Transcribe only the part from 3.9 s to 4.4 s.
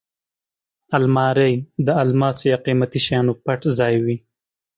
وي